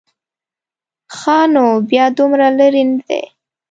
ښه 1.17 1.37
نو 1.53 1.65
بیا 1.89 2.05
دومره 2.17 2.47
لرې 2.57 2.83
نه 2.91 2.97
دی. 3.07 3.21